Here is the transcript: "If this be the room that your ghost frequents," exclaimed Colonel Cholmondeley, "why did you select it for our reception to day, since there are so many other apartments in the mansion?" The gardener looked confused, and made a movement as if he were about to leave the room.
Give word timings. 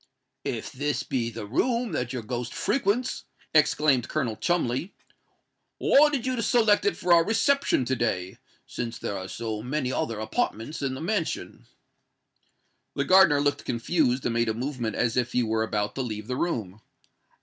"If 0.45 0.71
this 0.71 1.03
be 1.03 1.29
the 1.29 1.45
room 1.45 1.91
that 1.91 2.11
your 2.11 2.23
ghost 2.23 2.55
frequents," 2.55 3.25
exclaimed 3.53 4.09
Colonel 4.09 4.35
Cholmondeley, 4.35 4.93
"why 5.77 6.09
did 6.09 6.25
you 6.25 6.41
select 6.41 6.85
it 6.85 6.97
for 6.97 7.13
our 7.13 7.23
reception 7.23 7.85
to 7.85 7.95
day, 7.95 8.39
since 8.65 8.97
there 8.97 9.15
are 9.15 9.27
so 9.27 9.61
many 9.61 9.91
other 9.91 10.19
apartments 10.19 10.81
in 10.81 10.95
the 10.95 11.01
mansion?" 11.01 11.67
The 12.95 13.05
gardener 13.05 13.41
looked 13.41 13.63
confused, 13.63 14.25
and 14.25 14.33
made 14.33 14.49
a 14.49 14.55
movement 14.55 14.95
as 14.95 15.17
if 15.17 15.33
he 15.33 15.43
were 15.43 15.61
about 15.61 15.93
to 15.93 16.01
leave 16.01 16.25
the 16.25 16.35
room. 16.35 16.81